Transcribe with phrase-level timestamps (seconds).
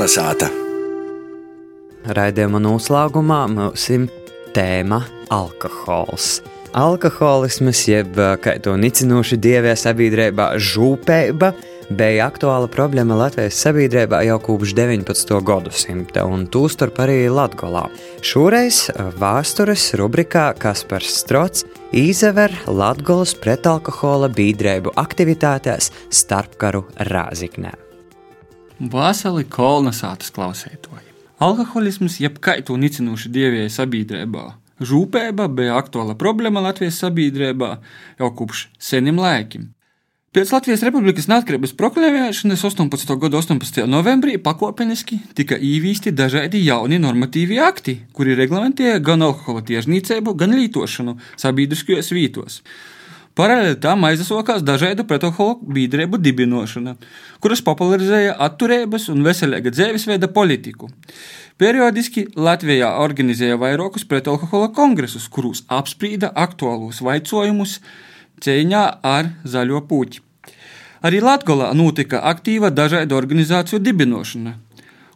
[0.00, 0.46] Kolnesāta.
[2.16, 4.06] Raidījuma noslēgumā mums ir
[4.56, 6.38] tēma alkohols.
[6.72, 11.50] Alkoholisms, jeb kā to nicinoši dievē sabiedrībā, žūpēba
[11.98, 15.34] bija aktuāla problēma Latvijas sabiedrībā jau kopš 19.
[15.44, 17.84] gadsimta, un tūstarp arī Latgolā.
[18.24, 18.86] Šoreiz
[19.20, 27.89] vēstures rubrikā Kaspars Strots izaver Latgolas pretalkohola biedrību aktivitātēs starpkaru Rāziknē.
[28.80, 31.10] Vasali kolonizācijas klausētoji.
[31.44, 34.44] Alkoholisms jeb kaitu nicinoši dievēja sabiedrībā.
[34.80, 37.74] Žūpēba bija aktuāla problēma Latvijas sabiedrībā
[38.16, 39.68] jau kopš seniem laikiem.
[40.32, 43.16] Pēc Latvijas Republikas neatkarības proklamēšanas 18.
[43.20, 43.82] gada 18.
[43.90, 51.18] novembrī pakāpeniski tika īvīsti dažādi jauni normatīvi akti, kuri reglamentēja gan alkohola tiežnīcību, gan lietošanu
[51.36, 52.60] sabiedriskajos vītos.
[53.38, 56.96] Paralēli tam aizsākās dažādu pretalkoholu biedrību dibināšana,
[57.40, 60.90] kuras popularizēja atturības un veselīga dzīvesveida politiku.
[61.60, 67.78] Periodiski Latvijā organizēja vairākus pretalkohola kongresus, kurus apsprīda aktuālos jautājumus
[68.42, 70.24] cīņā ar zaļo puķi.
[71.06, 74.56] Arī Latvijā notika aktīva dažādu organizāciju dibināšana,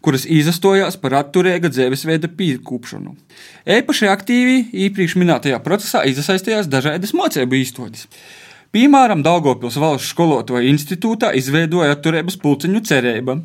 [0.05, 3.14] kuras izastojās par atturīga dzīvesveida pīkūpšanu.
[3.78, 8.08] Īpaši aktīvi iepriekš minētajā procesā iesaistījās dažādas mocību izstādes.
[8.74, 13.38] Piemēram, Daugopils valsts skolotāju institūtā izveidoja atturības pulciņu cerība,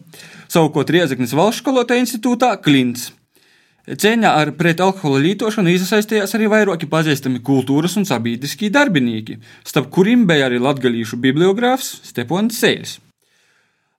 [0.49, 3.11] savukārt Riezeknes valsts skolotāju institūtā Klints.
[3.89, 10.49] Cīņā ar pretalkohola lietošanu iesaistījās arī vairāki pazīstami kultūras un sabiedriskie darbinieki, starp kuriem bija
[10.49, 12.97] arī latgalīšu bibliogrāfs Stepons Sēļs.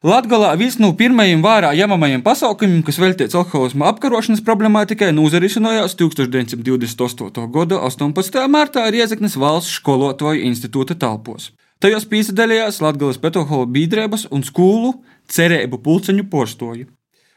[0.00, 7.44] Latgalā viens no pirmajiem vārā ņemamajiem pasākumiem, kas veltīts alkoholisma apkarošanas problemātikai, nozarisinājās 1928.
[7.52, 8.46] gada 18.
[8.48, 11.50] martā Riezeknes valsts skolotāju institūta telpos.
[11.84, 14.94] Tajos piesaistījās Latvijas petohola biedrības un skolu
[15.28, 16.88] cerību pulceņu porstoju.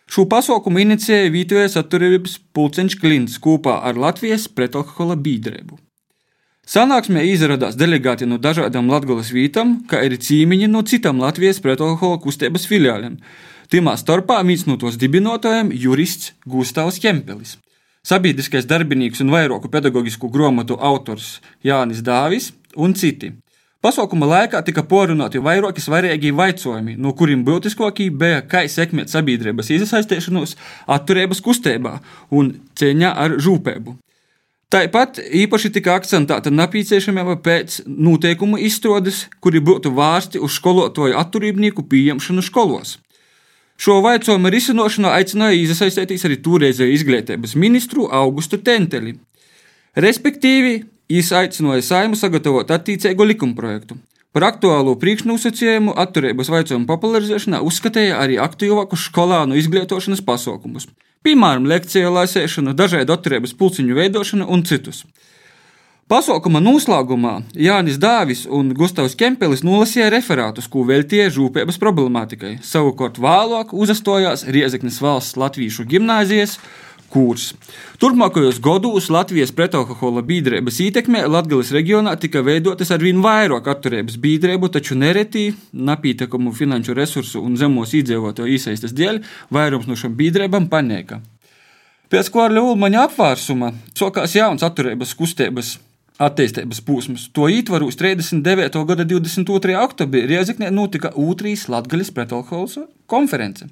[0.08, 5.83] Šo pasaukumu inicijēja Vītojas atturības pulceņš Klints kopā ar Latvijas pretalkohola biedrību.
[6.64, 12.64] Sanāksmē izrādās delegāti no dažādām Latvijas vītām, kā arī cīmiņi no citām Latvijas pretalkohola kustības
[12.70, 13.18] filiāliem.
[13.68, 17.58] Timā starpā viens no tos dibinotājiem- jurists Gustavs Kempelis,
[18.08, 23.34] sabiedriskais darbinīgs un vairāku pedagoģisku grāmatu autors Jānis Dāvis un citi.
[23.84, 30.56] Pasaukuma laikā tika porunāti vairāki svarīgi jautājumi, no kuriem būtiskākie bija, kā sekmēt sabiedrības iesaistīšanos
[30.88, 32.00] atturības kustībā
[32.32, 33.98] un cīņā ar žūpēbu.
[34.74, 42.42] Tāpat īpaši tika akcentēta nepieciešamība pēc noteikumu izstrādes, kuri būtu vērsti uz skolotāju atturībnieku pieņemšanu
[42.46, 42.96] skolos.
[43.78, 49.14] Šo jautājumu risināšanā aicināja iesaistīties arī toreizēju izglītības ministru Augustu Tenteli.
[49.94, 50.74] Respektīvi,
[51.14, 53.98] Viņš aicināja saimu sagatavot attiecīgu likumprojektu.
[54.34, 60.88] Par aktuālo priekšnosacījumu atturības jautājumu popularizēšanā uzskatīja arī aktīvāku skolānu izglītošanas pasākumus,
[61.24, 65.04] piemēram, lekciju lasīšanu, dažādu atturības pulciņu veidošanu un citus.
[66.12, 72.58] Pasaukuma noslēgumā Jānis Dāvis un Gustavs Kempelis nolasīja referātus, ko veltīja žūpības problemātikai.
[72.62, 76.58] Savukārt vēlāk uzastājās Riezeknes valsts Latviešu gimnāzijas
[77.14, 77.52] kurs.
[78.02, 84.72] Turpmākajos gados Latvijas pretalkohola biedrības ietekmē Latvijas reģionā tika veidotas ar vien vairāk atturības biedrību,
[84.74, 89.22] taču nereti napītakamu finanšu resursu un zemos iedzīvotāju iesaistas dēļ
[89.54, 91.22] vairums no šiem biedrībām panieka.
[92.14, 95.78] Pēc Kārļa Ulmaņa apvērsuma sākās jauns atturības kustības
[96.22, 97.30] attīstības posms.
[97.34, 98.84] To ietvaros 39.
[98.90, 99.78] gada 22.
[99.82, 103.70] oktobrī Rieziknē notika Ūtrijas Latvijas pretalkohola konference.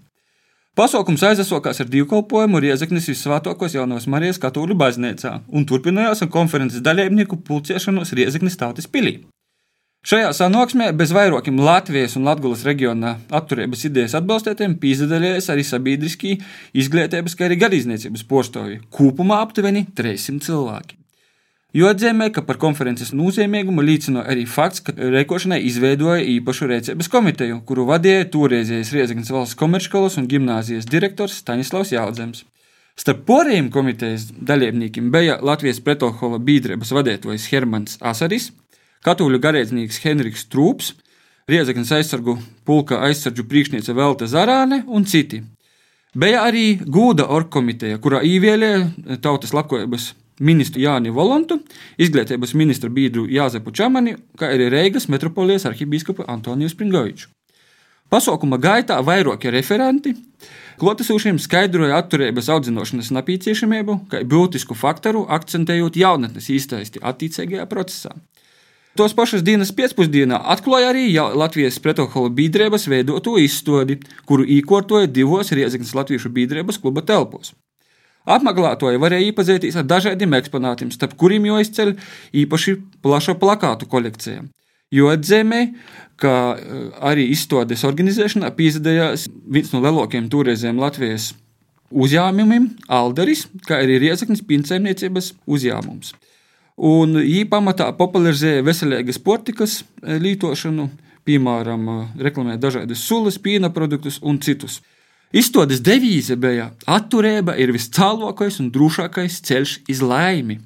[0.71, 7.41] Pasaukums aizsākās ar divkalpojumu Riezeknes visvētākos jaunās Marijas katoļu baznīcā un turpinājās ar konferences dalībnieku
[7.43, 9.17] pulcēšanos Riezeknes tautas pilī.
[10.07, 13.11] Šajā sanāksmē bez vairākiem Latvijas un Latvijas reģionā
[13.41, 16.37] atturības idejas atbalstītājiem pīzdalījās arī sabiedriskī
[16.71, 18.79] izglītības, kā arī garīdzniecības postoji.
[18.95, 21.00] Kopumā aptuveni 300 cilvēki.
[21.71, 27.61] Jo atzīmē, ka par konferences nozīmīgumu liecina arī fakts, ka rēkošanai izveidoja īpašu rēcības komiteju,
[27.67, 32.43] kuru vadīja toreizējais Riezeknas valsts komercskolas un gimnāzijas direktors Staņislavs Jaudzems.
[32.99, 38.49] Starp poriem komitejas dalībniekiem bija Latvijas pretalkohola biedrības vadītājs Hermans Asaris,
[39.07, 40.91] katoļu garīdznieks Henriks Trūps,
[41.47, 42.35] Riezeknas aizsargu
[42.67, 45.39] pulka aizsardžu priekšniece Velta Zarāne un citi.
[46.11, 51.59] Bija arī Gūda orgkomiteja, kurā īvēlēja tautas labklājības ministru Jāni Volontu,
[52.01, 57.29] izglītības ministra biedru Jāzepu Čamani, kā arī Reigas metropolijas arhibīskapu Antoniju Springoviču.
[58.11, 60.11] Pasaukuma gaitā vairāki referenti
[60.81, 68.15] klātesošiem skaidroja atturības audzināšanas nepieciešamību, kā būtisku faktoru, akcentējot jaunatnes īstaisti attīstīgajā procesā.
[68.99, 75.93] Tos pašas dienas pēcpusdienā atklāja arī Latvijas pretalkohola biedrības veidoto izstādi, kuru īkortoja divos Rieziknas
[75.95, 77.53] Latviešu biedrības kluba telpos.
[78.29, 81.95] Apmeklētāji varēja iepazīties ar dažādiem eksponātiem, starp kuriem jau izceļ
[82.43, 84.43] īpaši plaša plakātu kolekcija.
[84.93, 85.61] Jo atzīmē,
[86.21, 86.81] ka eh,
[87.11, 91.31] arī izstādes organizēšanā piedalījās viens no lielākajiem toreizējiem Latvijas
[91.91, 96.13] uzņēmumiem, Alderis, kā arī Riezaknis pincēmniecības uzņēmums.
[96.81, 100.89] Un viņi pamatā popularizēja veselīgas portikas eh, lietošanu,
[101.27, 104.81] piemēram, eh, reklamē dažādas sulas, piena produktus un citus.
[105.31, 110.57] Izstādes devīze bija atturība ir viscēlākais un drošākais ceļš uz laimi.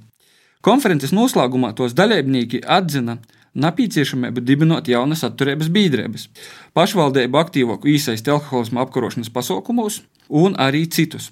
[0.66, 3.20] Konferences noslēgumā tos dalībnieki atzina
[3.54, 6.26] nepieciešamību dibināt jaunas atturības biedrības,
[6.74, 11.30] pašvaldību aktīvāku iesaistību alkoholismu apkarošanas pasaukumos un arī citus.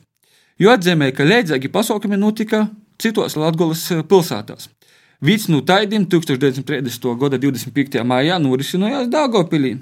[0.61, 2.67] Jo atzīmēja, ka līdzīgi pasākumi notika
[3.01, 4.69] citos Latvijas pilsētās.
[5.23, 7.09] Viens no taidiem 1930.
[7.17, 8.05] gada 25.
[8.05, 9.77] maijā norisinājās Dāngopilī.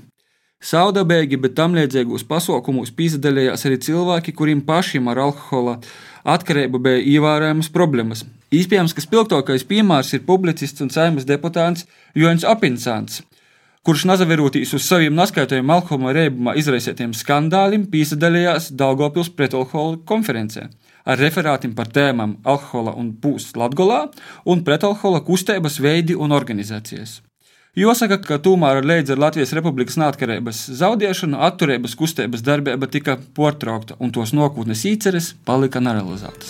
[0.62, 5.80] Saudabēgi, bet tam līdzīgos pasaukumos piedalījās arī cilvēki, kuriem pašiem ar alkohola
[6.22, 8.22] atkarību bija ievērojamas problēmas.
[8.54, 13.24] Iespējams, ka spilgtākais piemērs ir publicists un saimnes deputāts Joņš Apinsants,
[13.82, 20.68] kurš nazaverotīs uz saviem naskaitojumiem alkohola reibumā izraisītiem skandāliem, piedalījās Daugopils pretalkohola konferencē
[21.10, 24.04] ar referātiem par tēmām alkohola un pūsts Latgolā
[24.46, 27.18] un pretalkohola kustības veidi un organizācijas.
[27.72, 34.12] Jāsaka, ka tomēr līdz ar Latvijas Republikas neatkarības zaudēšanu atturības kustības darbība tika pārtraukta un
[34.12, 36.50] tos nākotnes īceres palika nerealizētas.